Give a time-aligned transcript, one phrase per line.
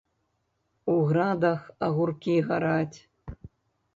[0.93, 2.99] У градах агуркі гараць.